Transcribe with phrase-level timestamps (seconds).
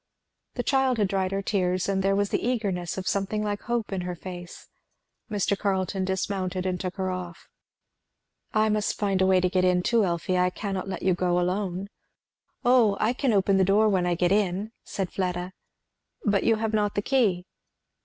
[0.55, 3.93] The child had dried her tears, and there was the eagerness of something like hope
[3.93, 4.67] in her face.
[5.29, 5.55] Mr.
[5.55, 7.47] Carleton dismounted and took her off.
[8.51, 11.39] "I must find a way to get in too, Elfie, I cannot let you go
[11.39, 11.87] alone."
[12.65, 15.51] "O I can open the door when I get in," said Fleda.
[16.25, 17.45] "But you have not the key."